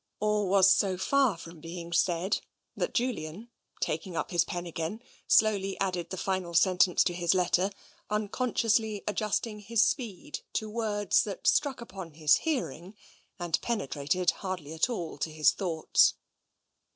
..."All 0.19 0.49
was 0.49 0.73
so 0.73 0.97
far 0.97 1.37
from 1.37 1.59
being 1.59 1.93
said 1.93 2.39
that 2.75 2.95
Julian, 2.95 3.51
taking 3.81 4.17
up 4.17 4.31
his 4.31 4.43
pen 4.43 4.65
again, 4.65 4.99
slowly 5.27 5.79
added 5.79 6.09
the 6.09 6.17
final 6.17 6.55
sentence 6.55 7.03
to 7.03 7.13
his 7.13 7.35
letter, 7.35 7.69
unconsciously 8.09 9.03
adjusting 9.07 9.59
his 9.59 9.83
speed 9.83 10.39
to 10.53 10.67
words 10.71 11.21
that 11.25 11.45
struck 11.45 11.81
upon 11.81 12.13
his 12.13 12.37
hearing 12.37 12.95
and 13.37 13.61
penetrated 13.61 14.31
hardly 14.31 14.73
at 14.73 14.89
all 14.89 15.19
to 15.19 15.29
his 15.31 15.51
thoughts. 15.51 16.15